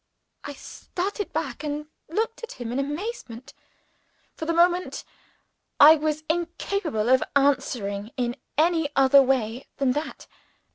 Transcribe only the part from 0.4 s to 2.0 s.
I started back, and